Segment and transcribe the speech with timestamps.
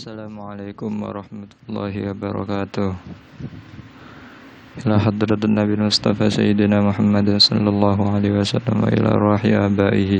[0.00, 2.88] السلام عليكم ورحمة الله وبركاته.
[4.80, 10.12] إلى حضرة النبي المصطفى سيدنا محمد صلى الله عليه وسلم وإلى روح آبائه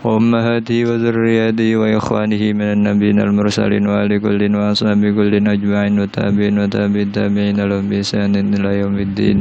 [0.00, 7.84] وأمهاته وذرياته وإخوانه من النبيين المرسلين وآل كل وأصحاب كل أجمعين وتابعين وتابع التابعين لهم
[7.92, 9.38] بإحسان إلى يوم الدين.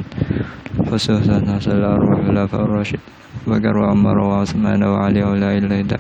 [0.84, 3.04] خصوصا صلى الله على الراشد
[3.48, 5.96] بكر وعمر وعثمان وعلي ولا إله إلا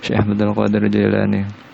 [0.00, 1.67] شيخ عبد القادر الجيلاني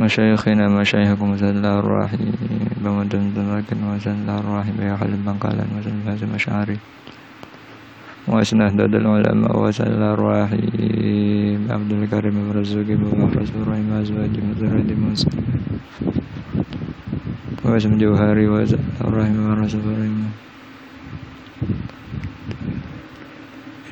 [0.00, 6.30] مشايخنا مشايخكم وسل الله بمدن ومدنزمكن وسل الله الرحيم يا حلم من قال وسل فازم
[6.34, 6.78] أشعاري
[8.28, 15.30] وأسنه دد العلماء وسل الله الرحيم عبد الكريم مرزوق بمحرز الرحيم أزواج مزرد موسى
[17.64, 20.14] واسم جوهري وسل الله الرحيم مرز الرحيم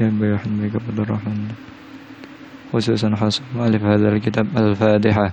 [0.00, 1.50] يا بيحميك عبد الرحمن
[2.72, 5.32] خصوصا حسب مؤلف هذا الكتاب الفاتحة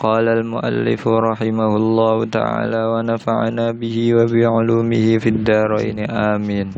[0.00, 6.68] قال المؤلف رحمه الله تعالى ونفعنا به وبعلومه في الدارين آمين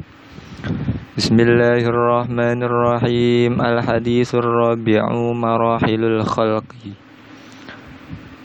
[1.12, 5.02] بسم الله الرحمن الرحيم الحديث الرابع
[5.38, 6.68] مراحل الخلق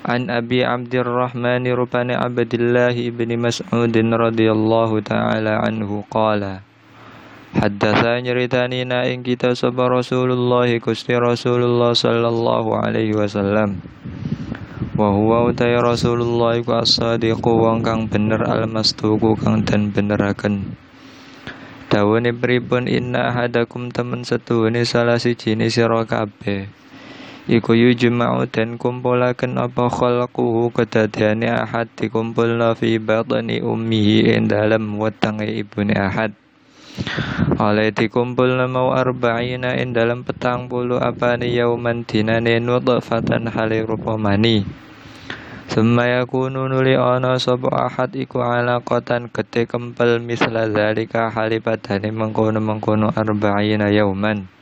[0.06, 6.44] عن أبي عبد الرحمن ربان عبد الله بن مسعود رضي الله تعالى عنه قال
[7.58, 13.70] حدثني رتانينا إن كتاب رسول الله كست رسول الله صلى الله عليه وسلم
[14.93, 20.77] wa huwa utai Rasulullah iku as-sadiqu wong kang bener al-mastuku kang den beneraken.
[21.89, 26.69] Dawane pripun inna ahadakum temen setuhune salah siji sira kabeh.
[27.49, 35.49] Iku yujma'u den kumpulaken apa khalquhu kedadiane ahad dikumpulna fi batni ummihi ing dalem wetenge
[35.49, 36.37] ibune ahad
[37.57, 44.21] oleh dikumpul mau arba'ina in dalam petang puluh apa ni yauman dinane nutfatan hale rupa
[44.21, 44.65] mani.
[45.73, 53.09] Summa yakunu nuli ana sapa ahad iku alaqatan gede kempel misla zalika hali padane mengkono-mengkono
[53.09, 54.53] arba'ina yauman.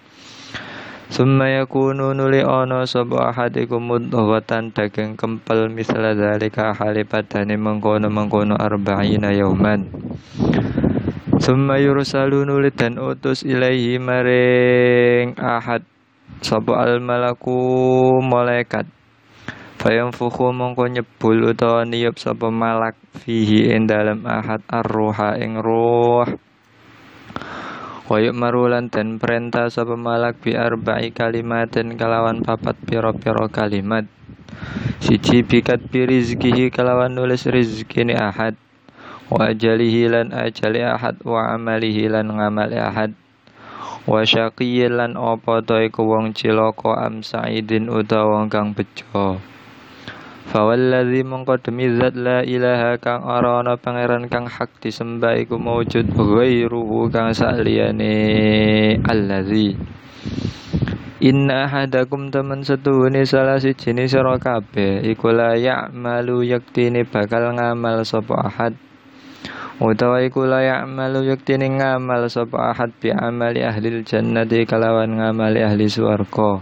[1.11, 8.55] Summa yakunu nuli ana sapa ahad iku mudghatan daging kempel misla zalika hali padane mengkono-mengkono
[8.55, 9.91] arba'ina yauman
[11.41, 15.81] Summa yursalu nuli dan utus ilaihi maring ahad.
[16.45, 17.57] Sapa al malaku
[18.21, 18.85] malaikat.
[19.81, 22.93] Fayam fuku mongko nyebul utawa niyup sapa malak
[23.25, 26.29] fihi ing dalem ahad arruha ing ruh.
[28.13, 34.05] Wayuk marulan dan perintah sapa malak bi arba'i kalimatin kalawan papat piro-piro kalimat.
[35.01, 38.61] Siji bikat bi rizkihi kalawan nulis rizkini ahad
[39.31, 43.15] Wa ajalihi lan ajali ahad wa amalihi lan ngamali ahad.
[44.03, 49.39] Wa syaqiyyin lan apa to iku wong cilaka am sa'idin utawa wong kang bejo.
[50.51, 56.11] Fawalladzi mongko demi zat la ilaha kang ora ana pangeran kang hak disembah iku maujud
[56.11, 59.79] ghairuhu kang saliyane allazi.
[61.23, 68.51] Inna ahadakum temen setuhune salah siji sira kabeh iku la ya'malu yaktine bakal ngamal sapa
[68.51, 68.75] ahad
[69.81, 75.89] utawa iku la ya'malu yaktine ngamal sapa ahad bi amali ahli jannati kalawan ngamali ahli
[75.89, 76.61] swarga.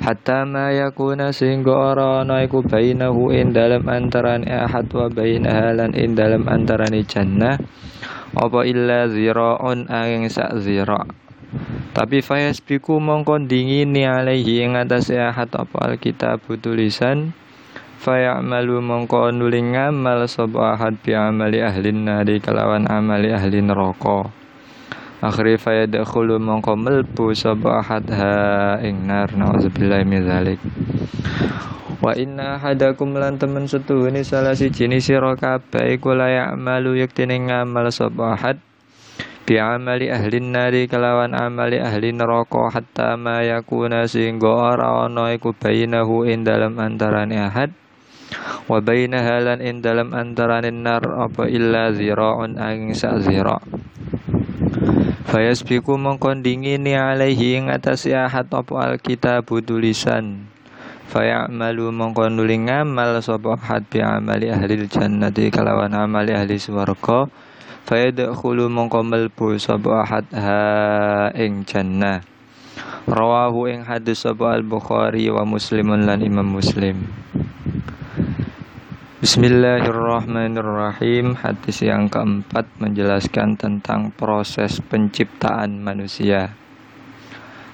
[0.00, 5.92] Hatta ma yakuna sehingga ora ana iku bainahu in dalam antarane ahad wa bainaha lan
[5.92, 7.60] in dalam antarane jannah.
[8.32, 11.04] Apa illa ziraun angin sak zira.
[11.92, 12.22] Tapi
[12.64, 17.36] biku mongko dingini alaihi ing atase ahad apa alkitab tulisan
[18.00, 24.32] fayamalu mongko nuling ngamal sapa ahad bi amali ahli nari kalawan amali ahli neraka.
[25.20, 28.32] Akhiri fayadkhulu mongko melbu sapa ahad ha
[28.80, 30.56] ing nar nauzubillahi min zalik
[32.00, 37.92] wa inna hadakum lan temen setuhune salah siji sira kabeh iku la ya'malu yektene ngamal
[37.92, 38.56] sapa ahad
[39.44, 45.52] bi amali ahli nari kelawan amali ahli neraka hatta ma yakuna sehingga ora ana iku
[45.52, 47.76] bainahu ing dalam antarane ahad
[48.70, 53.62] wa bainaha lan ing dalam antarane nar apa illa zira'un angin sak zira'
[55.30, 60.50] Fayasbiku mongkon dingini alaihi ing atas ahad apa alkitab tulisan.
[61.06, 67.30] Fayamalu mongko nuli ngamal sapa ahad bi amali ahli jannati kalawan amali ahli swarga.
[67.86, 72.26] Fayadkhulu mongko melbu sapa ahad ha ing jannah.
[73.06, 77.06] Rawahu ing hadis sapa al bukhari wa muslimun lan imam muslim
[79.20, 81.36] Bismillahirrahmanirrahim.
[81.36, 86.56] Hadis yang keempat menjelaskan tentang proses penciptaan manusia.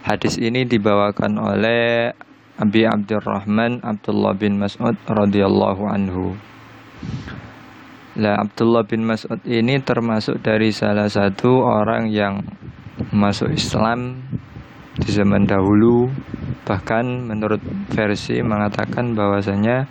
[0.02, 2.10] Hadis ini dibawakan oleh
[2.58, 6.34] Abi Abdurrahman Abdullah bin Mas'ud radhiyallahu anhu.
[8.18, 12.42] Lah Abdullah bin Mas'ud ini termasuk dari salah satu orang yang
[13.14, 14.18] masuk Islam
[14.98, 16.10] di zaman dahulu.
[16.66, 17.62] Bahkan menurut
[17.94, 19.86] versi mengatakan bahwasanya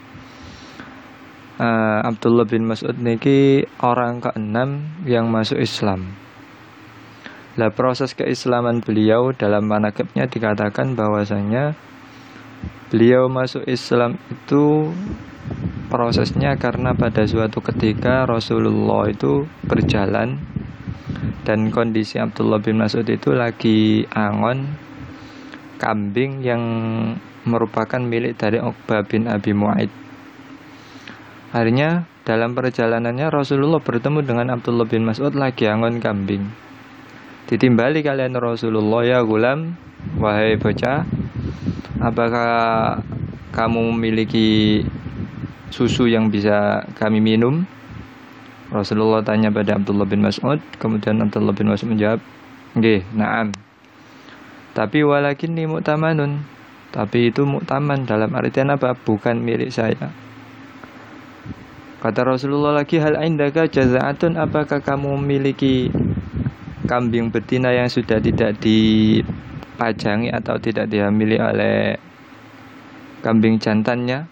[1.59, 6.15] uh, Abdullah bin Mas'ud niki orang keenam yang masuk Islam.
[7.55, 11.71] Lah proses keislaman beliau dalam manakibnya dikatakan bahwasanya
[12.91, 14.91] beliau masuk Islam itu
[15.87, 20.43] prosesnya karena pada suatu ketika Rasulullah itu berjalan
[21.47, 24.75] dan kondisi Abdullah bin Mas'ud itu lagi angon
[25.79, 26.63] kambing yang
[27.45, 30.04] merupakan milik dari Uqbah bin Abi Mu'aid
[31.55, 36.51] Akhirnya dalam perjalanannya Rasulullah bertemu dengan Abdullah bin Mas'ud lagi angon kambing.
[37.47, 39.79] Ditimbali kalian Rasulullah ya gulam,
[40.19, 41.07] wahai bocah,
[42.03, 42.99] apakah
[43.55, 44.83] kamu memiliki
[45.71, 47.63] susu yang bisa kami minum?
[48.67, 52.19] Rasulullah tanya pada Abdullah bin Mas'ud, kemudian Abdullah bin Mas'ud menjawab,
[52.75, 53.55] "Nggih, na'am."
[54.75, 56.43] Tapi walakin ini muktamanun.
[56.91, 58.91] Tapi itu muktaman dalam artian apa?
[58.91, 60.24] Bukan milik saya.
[62.05, 65.89] Kata Rasulullah lagi hal indaka jazaatun apakah kamu memiliki
[66.85, 71.97] kambing betina yang sudah tidak dipajangi atau tidak dihamili oleh
[73.25, 74.29] kambing jantannya?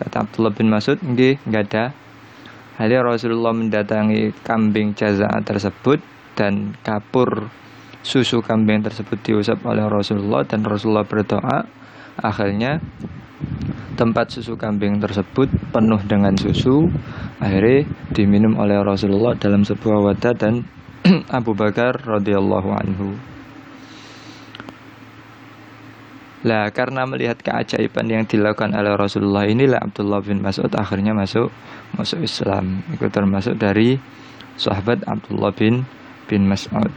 [0.00, 1.84] Kata Abdullah bin Mas'ud, nggih, enggak ada.
[2.80, 6.00] Hari Rasulullah mendatangi kambing jazaat tersebut
[6.40, 7.52] dan kapur
[8.00, 11.68] susu kambing tersebut diusap oleh Rasulullah dan Rasulullah berdoa.
[12.16, 12.80] Akhirnya
[13.94, 16.88] tempat susu kambing tersebut penuh dengan susu
[17.38, 17.86] akhirnya
[18.16, 20.64] diminum oleh Rasulullah dalam sebuah wadah dan
[21.38, 23.10] Abu Bakar radhiyallahu anhu
[26.42, 31.54] Lah karena melihat keajaiban yang dilakukan oleh Rasulullah inilah Abdullah bin Mas'ud akhirnya masuk
[31.94, 32.82] masuk Islam.
[32.90, 33.94] Itu termasuk dari
[34.58, 35.86] sahabat Abdullah bin
[36.26, 36.90] bin Mas'ud.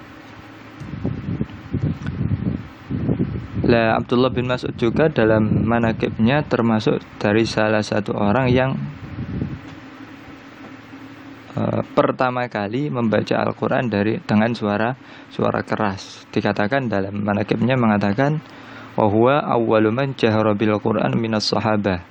[3.66, 8.78] Lah Abdullah bin Mas'ud juga dalam manakibnya termasuk dari salah satu orang yang
[11.58, 14.94] uh, pertama kali membaca Al-Qur'an dari dengan suara
[15.34, 16.30] suara keras.
[16.30, 18.38] Dikatakan dalam manakibnya mengatakan
[18.94, 22.06] wa huwa awwalu man jahara bil Qur'an minas sahabah.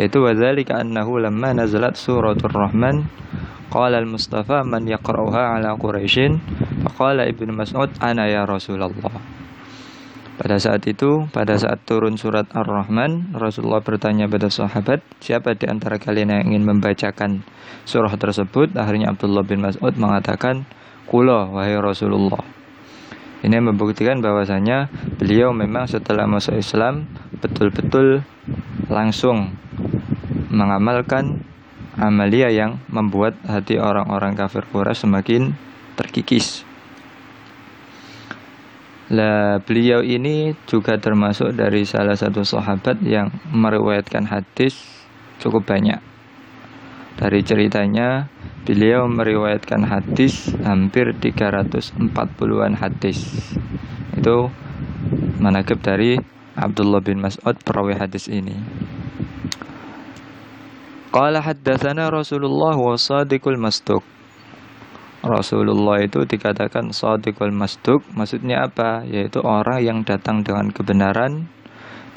[0.00, 3.04] Itu wadzalika annahu lamma nazalat suratul Rahman
[3.68, 6.40] qala al-Mustafa man yaqra'uha ala Quraisyin
[6.88, 9.36] faqala Ibnu Mas'ud ana ya Rasulullah.
[10.38, 15.98] Pada saat itu, pada saat turun surat Ar-Rahman, Rasulullah bertanya pada sahabat, siapa di antara
[15.98, 17.42] kalian yang ingin membacakan
[17.82, 18.70] surah tersebut?
[18.78, 20.62] Akhirnya Abdullah bin Mas'ud mengatakan,
[21.10, 22.38] Kula, wahai Rasulullah.
[23.42, 24.86] Ini membuktikan bahwasanya
[25.18, 27.10] beliau memang setelah masuk Islam
[27.42, 28.22] betul-betul
[28.86, 29.58] langsung
[30.54, 31.42] mengamalkan
[31.98, 35.58] amalia yang membuat hati orang-orang kafir Quraisy semakin
[35.98, 36.67] terkikis
[39.08, 44.84] lah beliau ini juga termasuk dari salah satu sahabat yang meriwayatkan hadis
[45.40, 45.96] cukup banyak.
[47.16, 48.28] Dari ceritanya
[48.68, 53.24] beliau meriwayatkan hadis hampir 340-an hadis.
[54.12, 54.52] Itu
[55.40, 56.20] manakib dari
[56.52, 58.60] Abdullah bin Mas'ud perawi hadis ini.
[61.08, 64.17] Qala haddatsana Rasulullah wa sadiqul masduq
[65.18, 69.02] Rasulullah itu dikatakan sadiqul masduk maksudnya apa?
[69.02, 71.50] Yaitu orang yang datang dengan kebenaran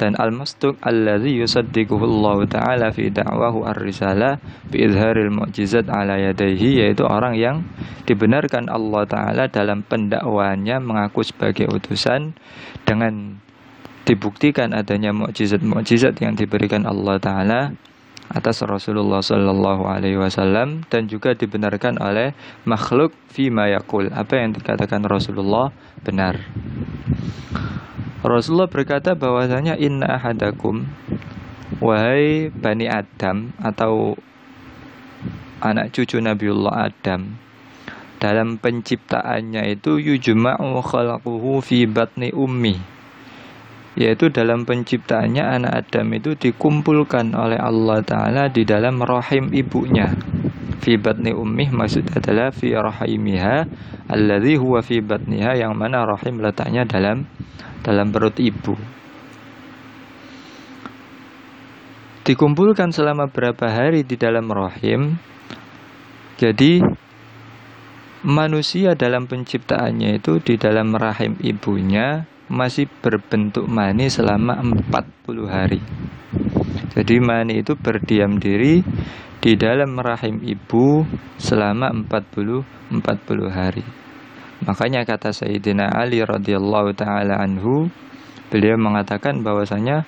[0.02, 4.42] dan al-masduq alladzi yusaddiquhu Allah taala fi da'wahu ar-risalah
[4.74, 7.62] bi izharil mu'jizat ala yadayhi yaitu orang yang
[8.10, 12.34] dibenarkan Allah taala dalam pendakwaannya mengaku sebagai utusan
[12.82, 13.38] dengan
[14.10, 17.62] dibuktikan adanya mukjizat-mukjizat yang diberikan Allah taala
[18.32, 22.32] atas Rasulullah Shallallahu Alaihi Wasallam dan juga dibenarkan oleh
[22.64, 26.40] makhluk fi mayakul apa yang dikatakan Rasulullah benar.
[28.22, 30.88] Rasulullah berkata bahwasanya inna ahadakum
[31.84, 34.16] wahai bani Adam atau
[35.60, 37.36] anak cucu Nabiullah Adam
[38.22, 43.01] dalam penciptaannya itu yujma'u khalquhu fi batni ummi
[44.00, 50.16] yaitu dalam penciptaannya anak Adam itu dikumpulkan oleh Allah Ta'ala di dalam rahim ibunya.
[50.82, 53.68] Fi batni ummih maksud adalah fi rahimiha
[54.10, 57.28] alladhi huwa fi batniha yang mana rahim letaknya dalam
[57.86, 58.74] dalam perut ibu.
[62.22, 65.18] Dikumpulkan selama berapa hari di dalam rahim?
[66.38, 66.82] Jadi
[68.26, 75.80] manusia dalam penciptaannya itu di dalam rahim ibunya masih berbentuk mani selama 40 hari.
[76.92, 78.84] Jadi mani itu berdiam diri
[79.40, 81.08] di dalam rahim ibu
[81.40, 83.82] selama 40 40 hari.
[84.68, 87.90] Makanya kata Sayyidina Ali radhiyallahu taala anhu,
[88.54, 90.06] beliau mengatakan bahwasanya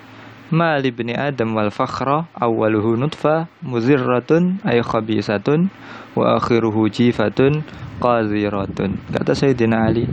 [0.54, 5.74] mal ibni adam wal fakhra awwaluhu nutfa muzirratun ay khabisatun
[6.14, 7.66] wa akhiruhu jifatun
[7.98, 9.02] qaziratun.
[9.10, 10.06] Kata Sayyidina Ali,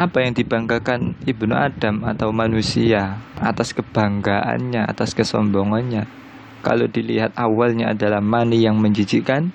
[0.00, 6.08] apa yang dibanggakan Ibnu Adam atau manusia atas kebanggaannya, atas kesombongannya.
[6.64, 9.52] Kalau dilihat awalnya adalah mani yang menjijikkan,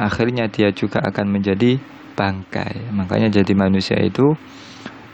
[0.00, 1.76] akhirnya dia juga akan menjadi
[2.16, 2.96] bangkai.
[2.96, 4.32] Makanya jadi manusia itu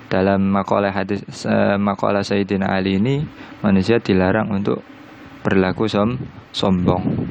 [0.07, 1.23] dalam makalah hadis
[1.79, 3.27] makalah Sayyidina Ali ini
[3.67, 4.87] manusia dilarang untuk
[5.43, 6.15] berlaku som
[6.55, 7.27] sombong.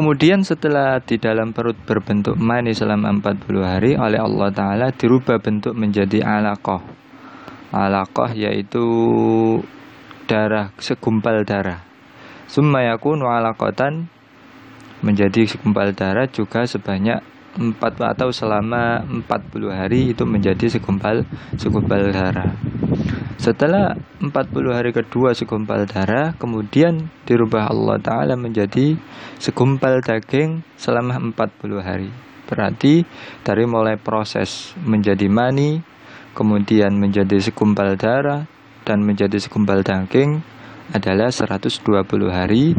[0.00, 5.76] Kemudian setelah di dalam perut berbentuk mani selama 40 hari oleh Allah Ta'ala dirubah bentuk
[5.76, 6.80] menjadi alaqah.
[7.68, 8.80] Alaqah yaitu
[10.24, 11.84] darah, segumpal darah.
[12.48, 14.08] Summa yakunu alaqatan
[15.04, 17.20] menjadi segumpal darah juga sebanyak
[17.60, 21.28] 4 atau selama 40 hari itu menjadi segumpal
[21.60, 22.56] segumpal darah.
[23.40, 24.28] Setelah 40
[24.68, 29.00] hari kedua segumpal darah, kemudian dirubah Allah Ta'ala menjadi
[29.40, 32.12] segumpal daging selama 40 hari.
[32.44, 33.00] Berarti
[33.40, 35.80] dari mulai proses menjadi mani,
[36.36, 38.44] kemudian menjadi segumpal darah,
[38.84, 40.44] dan menjadi segumpal daging
[40.92, 41.80] adalah 120
[42.28, 42.76] hari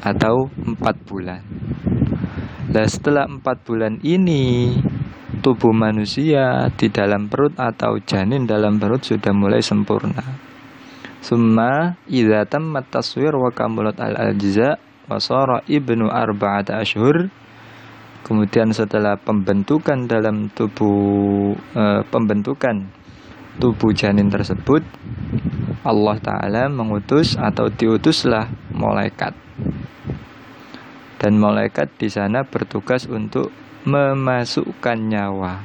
[0.00, 1.44] atau 4 bulan.
[2.72, 4.72] Nah setelah 4 bulan ini
[5.38, 10.22] tubuh manusia di dalam perut atau janin dalam perut sudah mulai sempurna.
[11.18, 14.78] Summa idza tammat taswir wa kamulat al ajza
[15.10, 17.30] wa sara ibnu arba'ata ashhur
[18.28, 22.90] Kemudian setelah pembentukan dalam tubuh e, pembentukan
[23.56, 24.84] tubuh janin tersebut
[25.80, 29.32] Allah taala mengutus atau diutuslah malaikat.
[31.16, 33.48] Dan malaikat di sana bertugas untuk
[33.88, 35.64] memasukkan nyawa.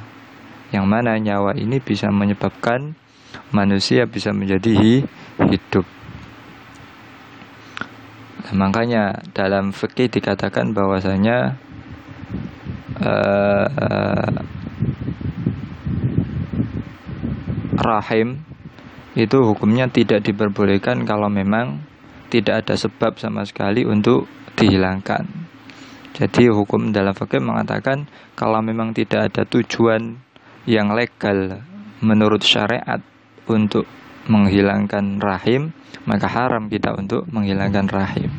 [0.72, 2.96] Yang mana nyawa ini bisa menyebabkan
[3.52, 5.04] manusia bisa menjadi
[5.38, 5.86] hidup.
[8.44, 11.56] Nah, makanya dalam fikih dikatakan bahwasanya
[13.00, 13.66] uh,
[17.78, 18.42] rahim
[19.14, 21.86] itu hukumnya tidak diperbolehkan kalau memang
[22.32, 24.26] tidak ada sebab sama sekali untuk
[24.58, 25.53] dihilangkan
[26.14, 28.06] jadi hukum dalam fikih mengatakan
[28.38, 30.22] kalau memang tidak ada tujuan
[30.62, 31.66] yang legal
[31.98, 33.02] menurut syariat
[33.50, 33.82] untuk
[34.30, 35.74] menghilangkan rahim,
[36.06, 38.30] maka haram kita untuk menghilangkan rahim.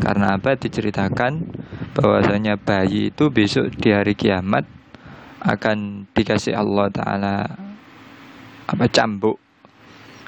[0.00, 0.56] Karena apa?
[0.56, 1.44] Diceritakan
[1.92, 4.64] bahwasanya bayi itu besok di hari kiamat
[5.44, 7.36] akan dikasih Allah taala
[8.64, 9.36] apa cambuk.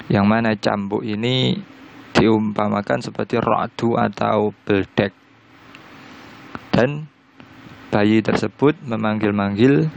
[0.05, 1.57] Yang mana cambuk ini
[2.13, 5.18] diumpamakan seperti radu atau beldek
[6.75, 7.09] dan
[7.89, 9.89] bayi tersebut memanggil-manggil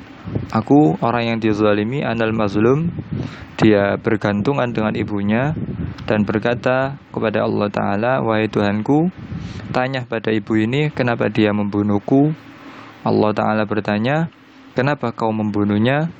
[0.52, 2.93] aku orang yang dizalimi anal mazlum.
[3.62, 5.55] Dia bergantungan dengan ibunya
[6.02, 9.12] dan berkata kepada Allah Ta'ala Wahai Tuhanku
[9.71, 12.35] Tanya pada ibu ini Kenapa dia membunuhku?
[13.07, 14.26] Allah Ta'ala bertanya
[14.75, 16.11] Kenapa kau membunuhnya?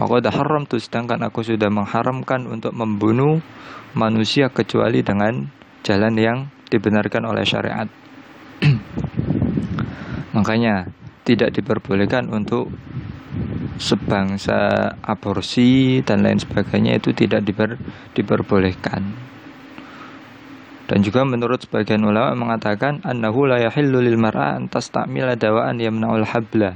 [0.00, 3.44] Waqad haram tu sedangkan aku sudah mengharamkan untuk membunuh
[3.92, 5.52] manusia kecuali dengan
[5.84, 6.38] jalan yang
[6.72, 7.84] dibenarkan oleh syariat
[10.40, 10.88] Makanya
[11.28, 12.72] tidak diperbolehkan untuk
[13.76, 17.76] sebangsa aborsi dan lain sebagainya itu tidak diper,
[18.16, 19.04] diperbolehkan.
[20.88, 26.26] Dan juga menurut sebagian ulama mengatakan annahu la yahillu lil mar'a an tastamila dawaan yamna'ul
[26.26, 26.74] habla.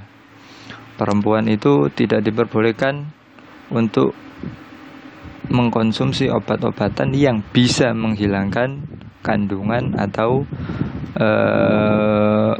[0.94, 3.10] Perempuan itu tidak diperbolehkan
[3.74, 4.14] untuk
[5.50, 8.86] mengkonsumsi obat-obatan yang bisa menghilangkan
[9.26, 10.46] kandungan atau
[11.18, 12.54] uh,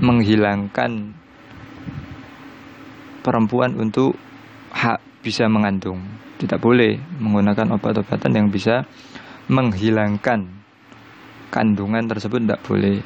[0.00, 1.14] menghilangkan
[3.24, 4.18] perempuan untuk
[4.74, 6.04] hak bisa mengandung.
[6.36, 8.84] Tidak boleh menggunakan obat-obatan yang bisa
[9.48, 10.48] menghilangkan
[11.48, 12.98] kandungan tersebut tidak boleh.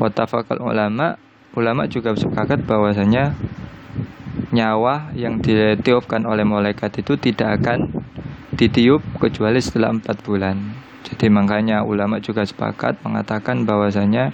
[0.00, 1.20] Watafakal ulama,
[1.52, 3.36] ulama juga sepakat bahwasanya
[4.52, 7.92] nyawa yang ditiupkan oleh malaikat itu tidak akan
[8.56, 10.56] ditiup kecuali setelah empat bulan.
[11.04, 14.32] Jadi makanya ulama juga sepakat mengatakan bahwasanya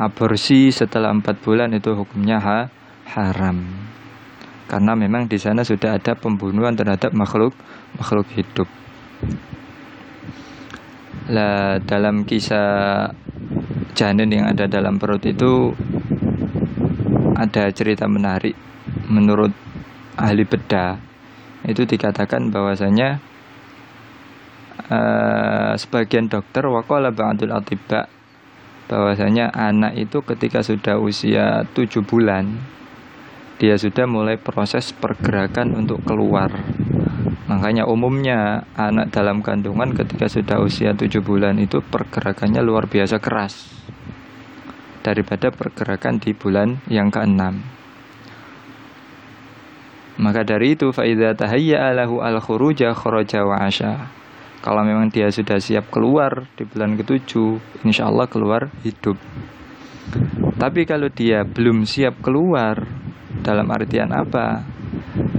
[0.00, 2.58] aborsi setelah empat bulan itu hukumnya ha,
[3.12, 3.60] haram.
[4.64, 7.52] Karena memang di sana sudah ada pembunuhan terhadap makhluk
[8.00, 8.68] makhluk hidup.
[11.28, 13.12] Lah dalam kisah
[13.92, 15.76] janin yang ada dalam perut itu
[17.36, 18.56] ada cerita menarik
[19.10, 19.52] menurut
[20.16, 20.96] ahli bedah
[21.68, 23.20] itu dikatakan bahwasanya
[24.88, 28.08] uh, sebagian dokter wakola ba'dul atibak
[28.90, 32.58] bahwasanya anak itu ketika sudah usia tujuh bulan
[33.62, 36.50] dia sudah mulai proses pergerakan untuk keluar
[37.46, 43.70] makanya umumnya anak dalam kandungan ketika sudah usia tujuh bulan itu pergerakannya luar biasa keras
[45.06, 47.62] daripada pergerakan di bulan yang keenam
[50.20, 54.19] maka dari itu faida tahayya lahu al khuruja kharaja wa asya.
[54.60, 59.16] Kalau memang dia sudah siap keluar di bulan ketujuh, insya Allah keluar hidup.
[60.60, 62.84] Tapi kalau dia belum siap keluar,
[63.40, 64.60] dalam artian apa?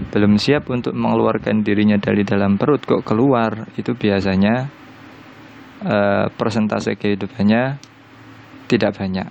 [0.10, 4.74] Belum siap untuk mengeluarkan dirinya dari dalam perut kok keluar, itu biasanya
[5.86, 7.78] uh, persentase kehidupannya
[8.66, 9.30] tidak banyak.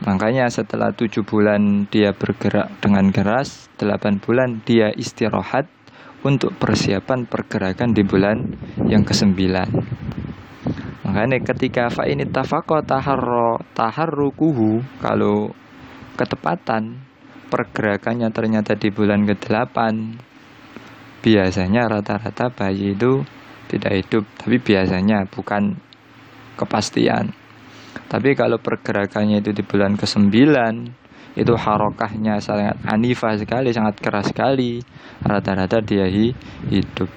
[0.00, 5.68] Makanya setelah tujuh bulan dia bergerak dengan keras, delapan bulan dia istirahat
[6.24, 8.44] untuk persiapan pergerakan di bulan
[8.88, 9.68] yang kesembilan.
[11.06, 15.50] Makanya ketika fa ini tafako taharro taharrukuhu kalau
[16.14, 17.00] ketepatan
[17.50, 19.76] pergerakannya ternyata di bulan ke-8
[21.20, 23.26] biasanya rata-rata bayi itu
[23.66, 25.74] tidak hidup tapi biasanya bukan
[26.54, 27.34] kepastian
[28.06, 30.30] tapi kalau pergerakannya itu di bulan ke-9
[31.38, 34.82] itu harokahnya sangat anifah sekali, sangat keras sekali.
[35.22, 37.10] Rata-rata dia hidup.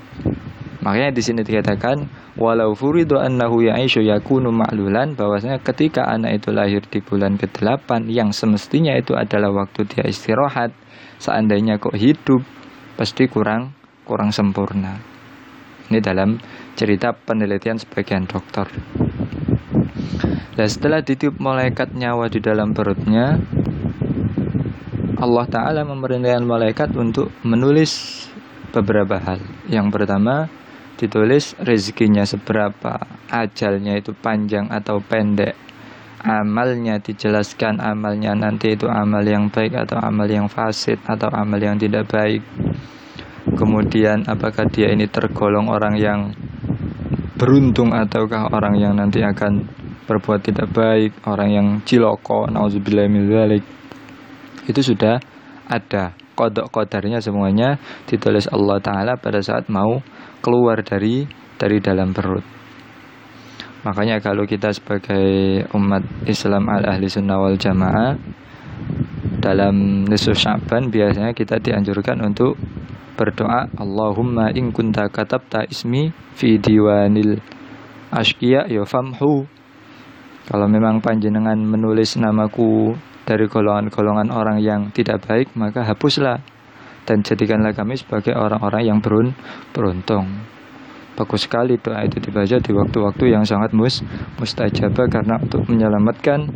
[0.84, 6.84] Makanya di sini dikatakan walau furidu annahu ya'ishu yakunu ma'lulan bahwasanya ketika anak itu lahir
[6.84, 10.76] di bulan ke-8 yang semestinya itu adalah waktu dia istirahat,
[11.24, 12.44] seandainya kok hidup
[13.00, 13.72] pasti kurang
[14.04, 15.00] kurang sempurna.
[15.88, 16.36] Ini dalam
[16.76, 18.68] cerita penelitian sebagian dokter.
[20.54, 23.40] Nah setelah ditiup malaikat nyawa di dalam perutnya
[25.24, 28.28] Allah Ta'ala memerintahkan malaikat untuk menulis
[28.76, 29.40] beberapa hal.
[29.72, 30.52] Yang pertama
[31.00, 33.00] ditulis rezekinya seberapa
[33.32, 35.56] Ajalnya itu panjang atau pendek
[36.24, 41.76] Amalnya dijelaskan amalnya nanti itu amal yang baik atau amal yang fasid Atau amal yang
[41.80, 42.44] tidak baik.
[43.44, 46.32] Kemudian apakah dia ini tergolong orang yang
[47.36, 49.68] beruntung ataukah orang yang nanti akan
[50.08, 53.08] berbuat tidak baik, orang yang ciloko, nauzubillah
[54.70, 55.20] Itu sudah
[55.68, 57.78] ada kodok kodarnya semuanya
[58.10, 60.02] ditulis Allah Ta'ala pada saat mau
[60.44, 61.24] keluar dari
[61.56, 62.44] dari dalam perut.
[63.84, 68.16] Makanya kalau kita sebagai umat Islam al-ahli sunnah wal jamaah
[69.44, 72.56] dalam nisfu Sya'ban biasanya kita dianjurkan untuk
[73.20, 77.44] berdoa Allahumma in kunta katabta ismi fi diwanil
[78.10, 79.46] ashqiya ya famhu
[80.48, 86.44] kalau memang panjenengan menulis namaku dari golongan-golongan orang yang tidak baik, maka hapuslah
[87.04, 89.36] dan jadikanlah kami sebagai orang-orang yang berun
[89.76, 90.28] beruntung.
[91.14, 94.02] Bagus sekali doa itu dibaca di waktu-waktu yang sangat mus
[94.42, 96.50] mustajabah karena untuk menyelamatkan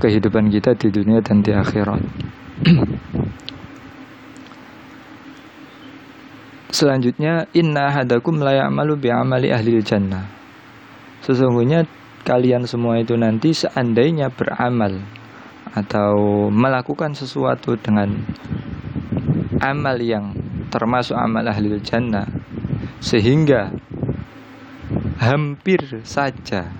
[0.00, 2.00] kehidupan kita di dunia dan di akhirat.
[6.80, 10.24] Selanjutnya inna hadakum la ya'malu bi amali ahli jannah.
[11.20, 11.84] Sesungguhnya
[12.24, 15.19] kalian semua itu nanti seandainya beramal
[15.74, 18.10] atau melakukan sesuatu dengan
[19.62, 20.34] amal yang
[20.70, 22.26] termasuk amal ahli jannah
[22.98, 23.70] sehingga
[25.20, 26.72] hampir saja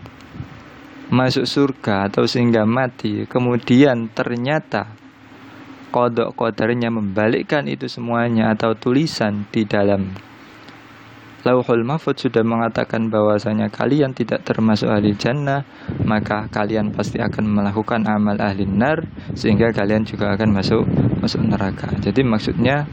[1.11, 4.95] masuk surga atau sehingga mati kemudian ternyata
[5.91, 10.30] kodok kodarnya membalikkan itu semuanya atau tulisan di dalam
[11.41, 15.65] Lauhul Mahfud sudah mengatakan bahwasanya kalian tidak termasuk ahli jannah,
[16.05, 20.85] maka kalian pasti akan melakukan amal ahli nar sehingga kalian juga akan masuk
[21.25, 21.97] masuk neraka.
[21.97, 22.85] Jadi maksudnya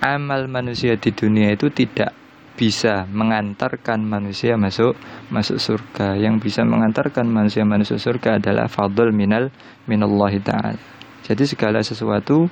[0.00, 2.16] amal manusia di dunia itu tidak
[2.56, 4.96] bisa mengantarkan manusia masuk
[5.28, 6.16] masuk surga.
[6.16, 9.52] Yang bisa mengantarkan manusia masuk surga adalah fadl minal
[9.84, 10.80] minallahi taala.
[11.28, 12.48] Jadi segala sesuatu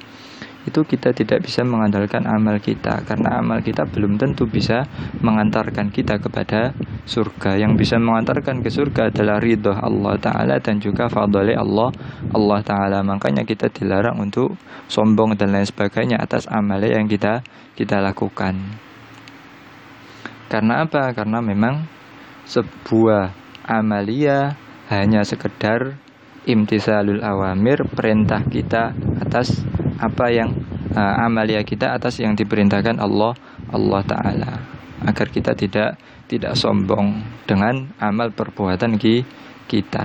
[0.65, 4.89] itu kita tidak bisa mengandalkan amal kita karena amal kita belum tentu bisa
[5.21, 6.73] mengantarkan kita kepada
[7.05, 7.61] surga.
[7.61, 11.93] Yang bisa mengantarkan ke surga adalah ridho Allah Ta'ala dan juga fadli Allah
[12.33, 12.99] Allah Ta'ala.
[13.05, 14.57] Makanya kita dilarang untuk
[14.89, 17.45] sombong dan lain sebagainya atas amal yang kita
[17.77, 18.57] kita lakukan.
[20.49, 21.13] Karena apa?
[21.13, 21.85] karena memang
[22.45, 23.33] sebuah
[23.65, 24.57] amalia
[24.93, 25.97] hanya sekedar
[26.45, 29.65] imtisalul awamir perintah kita atas
[29.99, 30.51] apa yang
[30.95, 33.35] uh, amalia kita atas yang diperintahkan Allah
[33.71, 34.53] Allah taala
[35.05, 38.97] agar kita tidak tidak sombong dengan amal perbuatan
[39.69, 40.05] kita.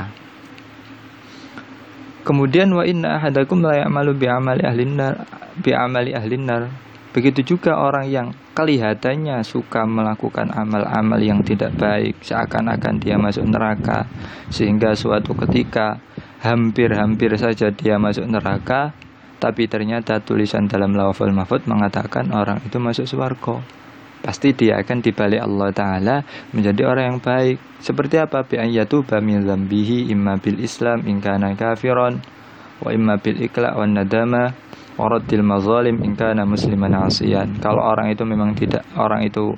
[2.28, 5.25] Kemudian wa inna ahadakum la ya'malu bi amali ahlin nar
[5.58, 6.63] bi amali ahlin nar.
[7.10, 14.06] Begitu juga orang yang kelihatannya suka melakukan amal-amal yang tidak baik seakan-akan dia masuk neraka
[14.54, 15.97] sehingga suatu ketika
[16.45, 18.93] hampir-hampir saja dia masuk neraka
[19.39, 23.80] tapi ternyata tulisan dalam lawaful mahfud mengatakan orang itu masuk surga
[24.19, 26.15] pasti dia akan dibalik Allah Ta'ala
[26.52, 27.58] menjadi orang yang baik.
[27.80, 28.43] Seperti apa?
[28.43, 32.19] Bi yatuba min zambihi imma bil islam in kana kafiron
[32.84, 34.52] wa imma bil ikla wa nadama
[34.99, 37.63] waradil mazalim in kana musliman asiyan.
[37.63, 39.56] Kalau orang itu memang tidak orang itu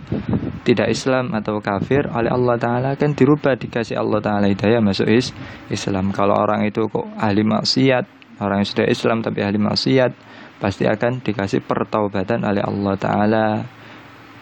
[0.62, 5.34] tidak Islam atau kafir oleh Allah Ta'ala akan dirubah dikasih Allah Ta'ala hidayah masuk is
[5.74, 6.13] Islam.
[6.13, 10.12] Kalau orang itu kok ahli maksiat orang yang sudah Islam tapi ahli maksiat
[10.58, 13.47] pasti akan dikasih pertaubatan oleh Allah Ta'ala.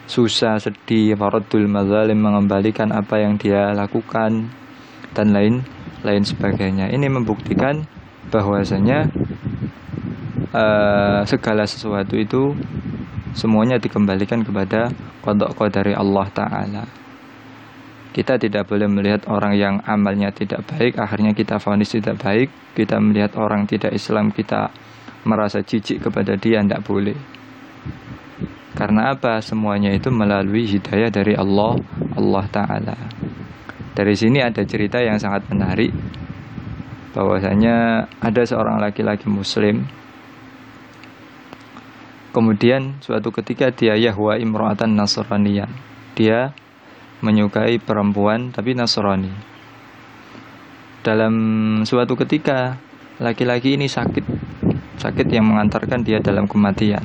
[0.09, 4.49] Susah, sedih, faradul mazalim mengembalikan apa yang dia lakukan
[5.13, 5.61] dan lain
[6.01, 6.89] lain sebagainya.
[6.89, 7.85] Ini membuktikan
[8.33, 9.05] bahwasanya
[10.49, 12.57] uh, segala sesuatu itu
[13.37, 14.89] semuanya dikembalikan kepada
[15.21, 16.98] kodok dari Allah Ta'ala
[18.09, 22.49] kita tidak boleh melihat orang yang amalnya tidak baik, akhirnya kita vonis tidak baik.
[22.73, 24.73] Kita melihat orang tidak Islam, kita
[25.29, 27.17] merasa jijik kepada dia, tidak boleh.
[28.73, 29.43] Karena apa?
[29.43, 31.77] Semuanya itu melalui hidayah dari Allah,
[32.15, 32.97] Allah Ta'ala.
[33.93, 35.91] Dari sini ada cerita yang sangat menarik
[37.13, 39.89] bahwasanya ada seorang laki-laki muslim
[42.29, 45.67] kemudian suatu ketika dia Yahwa imro'atan Nasraniyan
[46.13, 46.53] dia
[47.19, 49.31] menyukai perempuan tapi Nasrani.
[51.03, 51.33] Dalam
[51.87, 52.75] suatu ketika
[53.19, 54.25] laki-laki ini sakit,
[54.99, 57.03] sakit yang mengantarkan dia dalam kematian.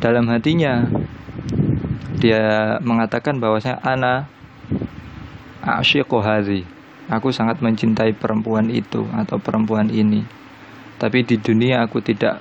[0.00, 0.88] Dalam hatinya
[2.20, 4.28] dia mengatakan bahwasanya ana
[5.64, 6.20] asyiqu.
[7.10, 10.22] Aku sangat mencintai perempuan itu atau perempuan ini.
[11.00, 12.38] Tapi di dunia aku tidak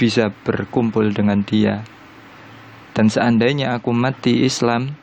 [0.00, 1.84] bisa berkumpul dengan dia.
[2.96, 4.96] Dan seandainya aku mati Islam,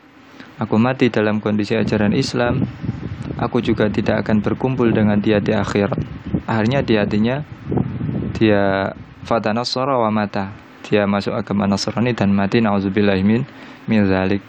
[0.58, 2.64] aku mati dalam kondisi ajaran Islam,
[3.38, 5.98] aku juga tidak akan berkumpul dengan dia di akhirat.
[6.44, 7.42] Akhirnya di hatinya
[8.36, 8.92] dia
[9.24, 10.52] fatanassara wa mata.
[10.84, 14.44] Dia masuk agama Nasrani dan mati nauzubillah min zalik.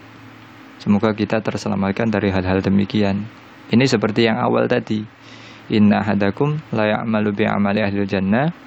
[0.76, 3.24] Semoga kita terselamatkan dari hal-hal demikian.
[3.72, 5.00] Ini seperti yang awal tadi.
[5.72, 8.66] Inna hadakum la ya'malu amali ahli jannah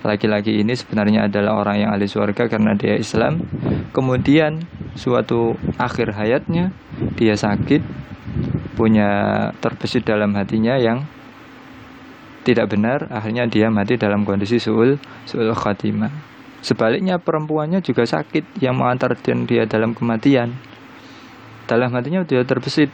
[0.00, 3.44] laki-laki ini sebenarnya adalah orang yang ahli surga karena dia Islam.
[3.90, 6.70] Kemudian suatu akhir hayatnya
[7.18, 7.82] dia sakit,
[8.78, 11.04] punya terbesit dalam hatinya yang
[12.46, 16.08] tidak benar, akhirnya dia mati dalam kondisi suul suul khatimah.
[16.60, 20.54] Sebaliknya perempuannya juga sakit yang mengantarkan dia dalam kematian.
[21.64, 22.92] Dalam hatinya dia terbesit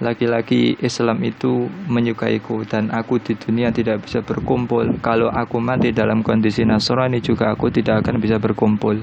[0.00, 5.00] laki-laki Islam itu menyukaiku dan aku di dunia tidak bisa berkumpul.
[5.00, 9.00] Kalau aku mati dalam kondisi Nasrani juga aku tidak akan bisa berkumpul.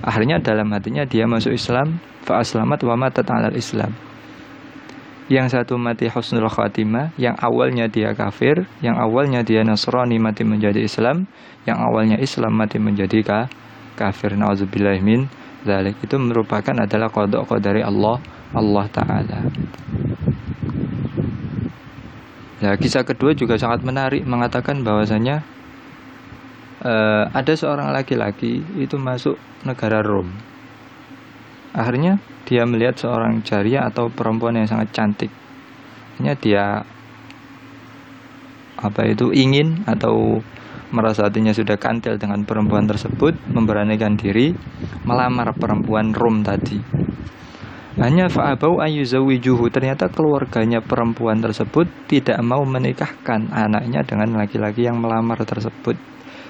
[0.00, 3.92] Akhirnya dalam hatinya dia masuk Islam, fa aslamat wa matat alal Islam.
[5.24, 10.84] Yang satu mati husnul khatimah, yang awalnya dia kafir, yang awalnya dia Nasrani mati menjadi
[10.84, 11.24] Islam,
[11.64, 13.40] yang awalnya Islam mati menjadi ka
[13.96, 14.36] kafir.
[14.36, 15.28] Nauzubillah min.
[16.04, 18.20] Itu merupakan adalah kodok dari Allah
[18.54, 19.40] Allah Ta'ala
[22.64, 25.44] Nah, kisah kedua juga sangat menarik mengatakan bahwasanya
[26.80, 29.36] uh, ada seorang laki-laki itu masuk
[29.68, 30.32] negara Rom.
[31.76, 35.28] Akhirnya dia melihat seorang jariah atau perempuan yang sangat cantik.
[36.16, 36.64] Akhirnya dia
[38.80, 40.40] apa itu ingin atau
[40.88, 44.56] merasa hatinya sudah kantil dengan perempuan tersebut, memberanikan diri
[45.04, 46.80] melamar perempuan Rom tadi.
[47.94, 55.38] Hanya fa'abau ayyuzawijuhu Ternyata keluarganya perempuan tersebut Tidak mau menikahkan anaknya dengan laki-laki yang melamar
[55.46, 55.94] tersebut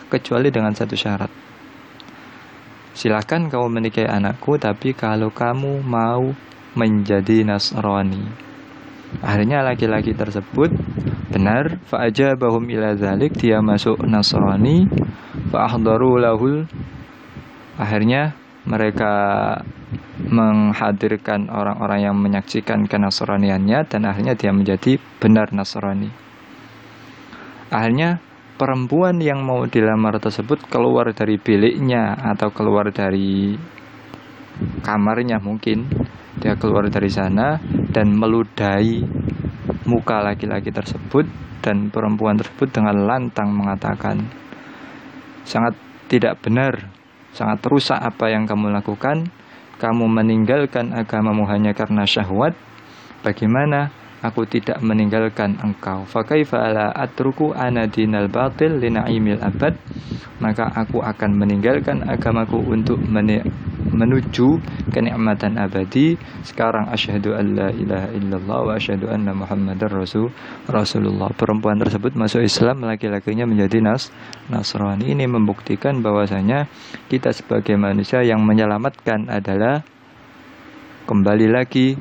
[0.09, 1.29] Kecuali dengan satu syarat.
[2.95, 6.33] Silahkan kamu menikahi anakku Tapi kalau kamu mau
[6.75, 8.23] menjadi Nasrani.
[9.23, 10.75] Akhirnya laki-laki tersebut
[11.31, 14.91] benar fa'ajabahum ila zalik dia masuk Nasrani
[15.55, 16.67] fa'ahdaru lahul.
[17.79, 18.35] Akhirnya
[18.67, 19.13] mereka
[20.25, 26.11] menghadirkan orang-orang yang menyaksikan kenasraniannya dan akhirnya dia menjadi benar Nasrani.
[27.71, 28.23] Akhirnya
[28.55, 33.59] perempuan yang mau dilamar tersebut keluar dari biliknya atau keluar dari
[34.87, 35.91] kamarnya mungkin.
[36.35, 37.63] Dia keluar dari sana
[37.95, 39.07] dan meludahi
[39.87, 41.25] muka laki-laki tersebut
[41.63, 44.29] dan perempuan tersebut dengan lantang mengatakan
[45.47, 45.79] sangat
[46.11, 46.93] tidak benar
[47.33, 49.33] sangat rusak apa yang kamu lakukan
[49.85, 52.57] kamu meninggalkan agamamu hanya karena syahwat
[53.21, 53.93] bagaimana
[54.25, 56.09] aku tidak meninggalkan engkau.
[56.09, 59.77] Fakaifa ala atruku ana dinal batil linaimil abad.
[60.41, 62.97] Maka aku akan meninggalkan agamaku untuk
[63.93, 64.49] menuju
[64.91, 66.17] kenikmatan abadi.
[66.41, 70.33] Sekarang asyhadu an la ilaha illallah wa asyhadu anna muhammadar rasul
[70.67, 71.29] rasulullah.
[71.37, 74.09] Perempuan tersebut masuk Islam, laki-lakinya menjadi nas
[74.49, 75.13] Nasrani.
[75.13, 76.67] Ini membuktikan bahwasanya
[77.13, 79.85] kita sebagai manusia yang menyelamatkan adalah
[81.05, 81.95] kembali lagi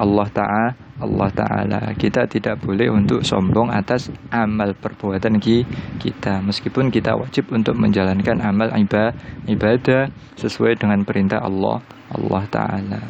[0.00, 1.80] Allah Ta'ala Allah Ta'ala.
[1.94, 6.42] Kita tidak boleh untuk sombong atas amal perbuatan kita.
[6.42, 8.74] Meskipun kita wajib untuk menjalankan amal
[9.46, 11.82] ibadah Sesuai dengan perintah Allah
[12.14, 13.00] Allah Ta'ala.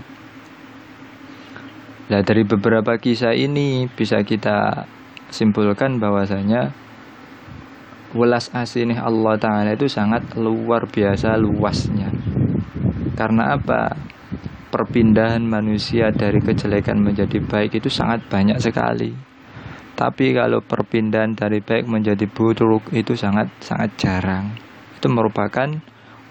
[2.09, 4.89] Nah dari beberapa kisah ini bisa kita
[5.29, 6.73] simpulkan bahwasanya
[8.17, 12.09] Welas asih Allah Ta'ala itu sangat luar biasa luasnya.
[13.13, 13.93] Karena apa?
[14.69, 19.13] Perpindahan manusia dari kejelekan menjadi baik itu sangat banyak sekali.
[19.99, 24.55] Tapi kalau perpindahan dari baik menjadi buruk itu sangat sangat jarang.
[24.95, 25.67] Itu merupakan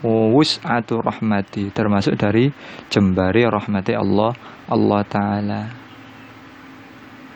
[0.06, 2.54] wus'atu rahmati termasuk dari
[2.88, 4.32] jembari rahmati Allah
[4.70, 5.62] Allah taala.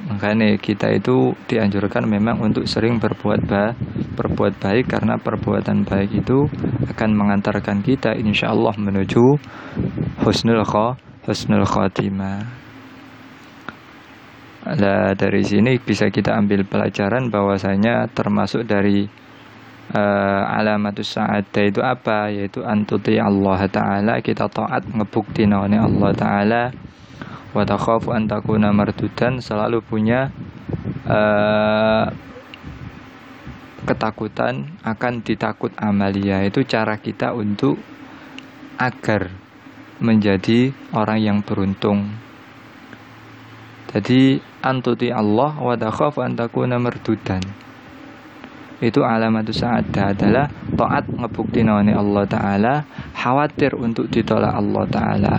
[0.01, 3.75] Makanya kita itu dianjurkan memang untuk sering berbuat ba
[4.17, 6.49] berbuat baik karena perbuatan baik itu
[6.89, 9.21] akan mengantarkan kita insya Allah menuju
[10.21, 10.61] husnul
[11.25, 12.45] husnul khatimah.
[14.61, 19.09] Nah, dari sini bisa kita ambil pelajaran bahwasanya termasuk dari
[19.89, 22.29] uh, alamatus sa'adah itu apa?
[22.29, 26.63] Yaitu antuti Allah taala kita taat ngebukti nawane Allah taala.
[27.57, 28.29] Wa takhafu an
[28.77, 30.29] mardudan selalu punya
[31.09, 32.05] uh,
[33.89, 36.45] ketakutan akan ditakut amalia.
[36.45, 37.81] Itu cara kita untuk
[38.77, 39.40] agar
[40.01, 42.09] menjadi orang yang beruntung.
[43.91, 47.43] Jadi antuti Allah wa takhafu an takuna mardudan.
[48.81, 52.73] Itu alamat sa'adah adalah taat ngebukti nawani Allah Ta'ala
[53.13, 55.35] khawatir untuk ditolak Allah Ta'ala.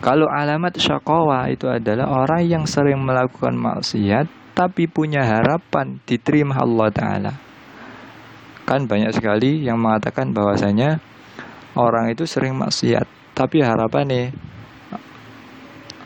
[0.00, 6.88] Kalau alamat syakawa itu adalah orang yang sering melakukan maksiat tapi punya harapan diterima Allah
[6.88, 7.32] Ta'ala.
[8.64, 11.04] Kan banyak sekali yang mengatakan bahwasanya
[11.76, 14.26] orang itu sering maksiat tapi harapan nih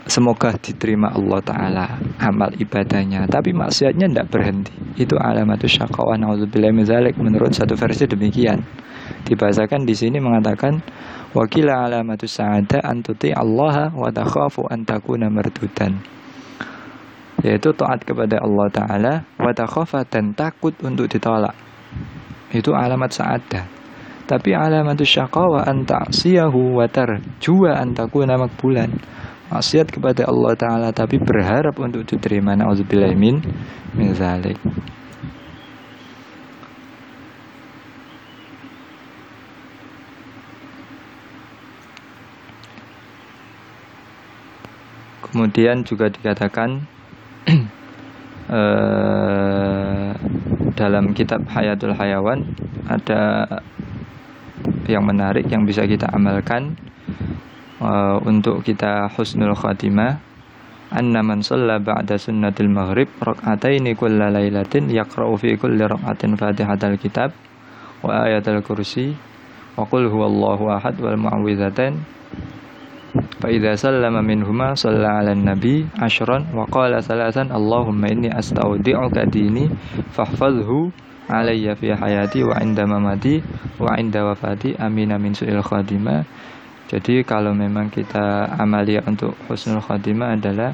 [0.06, 1.86] semoga diterima Allah Ta'ala
[2.22, 6.70] amal ibadahnya tapi maksiatnya tidak berhenti itu alamat syakawa na'udzubillah
[7.18, 8.62] menurut satu versi demikian
[9.26, 10.78] dibahasakan di sini mengatakan
[11.36, 16.00] Wakila alamatus sa'ada antuti Allah wa takhafu an takuna mardudan.
[17.44, 19.52] Yaitu taat kepada Allah Ta'ala wa
[20.08, 21.52] dan takut untuk ditolak.
[22.56, 23.75] Itu alamat sa'adah.
[24.26, 28.90] Tapi alamatus syaqawa an ta'siyahu wa tarjua an takuna makbulan.
[29.46, 32.58] Maksiat kepada Allah Ta'ala tapi berharap untuk diterima.
[32.58, 33.38] Na'udzubillah min
[33.94, 34.58] min zalik.
[45.30, 46.82] Kemudian juga dikatakan
[48.50, 50.10] eh,
[50.74, 52.42] dalam kitab Hayatul Hayawan
[52.90, 53.46] ada
[54.86, 56.78] yang menarik yang bisa kita amalkan
[57.82, 60.18] uh, untuk kita husnul khatimah
[60.90, 67.34] anna man shalla ba'da sunnatil maghrib rak'ataini kulla lailatin yaqra'u fi kulli rak'atin fatihatal kitab
[68.06, 69.18] wa ayatal kursi
[69.74, 72.06] wa qul huwallahu ahad wal mu'awwidhatain
[73.42, 79.66] fa idza sallama minhuma shalla 'alan nabi ashran wa qala salasan allahumma inni astaudi'uka dini
[80.14, 80.94] fahfazhu
[81.28, 83.42] alaiya fi hayati wa inda mamati
[83.82, 84.78] wa inda wafati.
[84.78, 86.22] Amin amin su'il khadimah.
[86.86, 90.70] Jadi kalau memang kita amalia untuk husnul khadimah adalah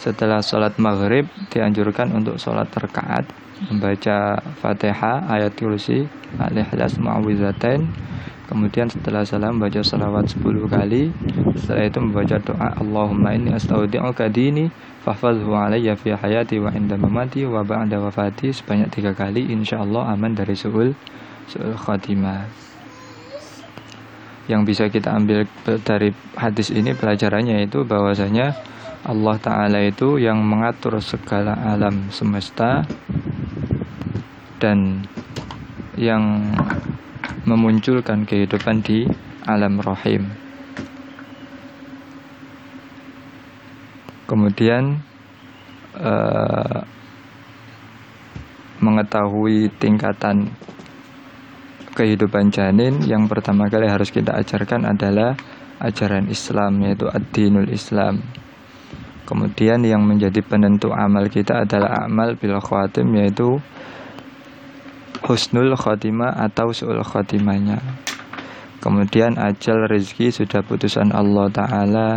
[0.00, 6.06] setelah sholat maghrib dianjurkan untuk sholat terkaat membaca fatihah ayat kursi
[6.38, 6.98] al-ikhlas
[8.44, 11.10] kemudian setelah salam baca salawat 10 kali.
[11.56, 14.68] Setelah itu membaca doa Allahumma inni astaudi'uka dini
[15.02, 18.52] fahfazhu alayya fi hayati wa inda mamati wa ba'da wafati.
[18.52, 20.92] Sebanyak tiga kali insyaallah aman dari su'ul
[21.48, 22.46] su'ul khatimah.
[24.44, 25.48] Yang bisa kita ambil
[25.88, 28.52] dari hadis ini pelajarannya itu bahwasanya
[29.04, 32.84] Allah Ta'ala itu yang mengatur segala alam semesta
[34.58, 35.06] dan
[35.94, 36.54] yang
[37.44, 39.06] memunculkan kehidupan di
[39.44, 40.32] alam rahim.
[44.24, 45.04] Kemudian
[46.00, 46.80] uh,
[48.80, 50.48] mengetahui tingkatan
[51.94, 55.38] kehidupan janin yang pertama kali harus kita ajarkan adalah
[55.78, 58.24] ajaran Islam yaitu ad-dinul Islam.
[59.24, 63.56] Kemudian yang menjadi penentu amal kita adalah amal bil khawatim yaitu
[65.24, 67.80] husnul khotimah atau su'ul khotimahnya.
[68.84, 72.08] Kemudian ajal rezeki sudah putusan Allah Ta'ala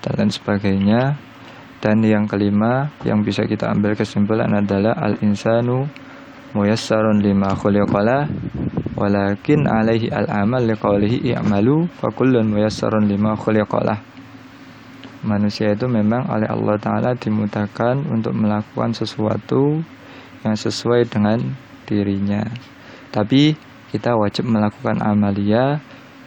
[0.00, 1.20] dan lain sebagainya.
[1.78, 5.86] Dan yang kelima yang bisa kita ambil kesimpulan adalah al-insanu
[6.50, 8.26] muyassarun lima khuliqala
[8.98, 14.00] walakin alaihi al-amal liqaulihi i'malu fakullun muyassarun lima khuliqala.
[15.22, 19.78] Manusia itu memang oleh Allah Ta'ala dimudahkan untuk melakukan sesuatu
[20.42, 22.44] yang sesuai dengan dirinya.
[23.08, 23.56] Tapi
[23.88, 25.80] kita wajib melakukan amalia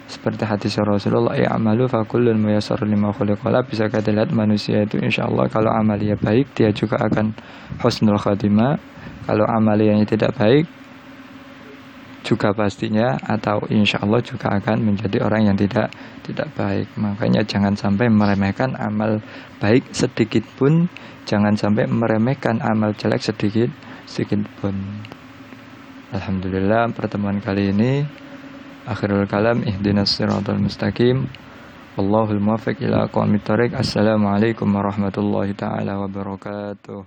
[0.10, 3.64] seperti hadis Rasulullah ya amalu fakullun muyassarun lima khuliqala.
[3.64, 7.32] Bisa kita lihat manusia itu insya Allah kalau amalia baik dia juga akan
[7.80, 8.76] husnul khatimah.
[9.30, 10.66] Kalau amalianya tidak baik
[12.22, 15.94] juga pastinya atau insya Allah juga akan menjadi orang yang tidak
[16.28, 16.90] tidak baik.
[17.00, 19.24] Makanya jangan sampai meremehkan amal
[19.64, 20.92] baik sedikit pun
[21.24, 23.70] jangan sampai meremehkan amal jelek sedikit
[24.10, 24.76] sedikit pun
[26.12, 28.04] Alhamdulillah pertemuan kali ini
[28.84, 31.24] akhirul kalam ihdinas siratal mustaqim.
[31.96, 37.04] Allahul muwaffiq ila aqwamit thoriq Assalamualaikum warahmatullahi taala wabarakatuh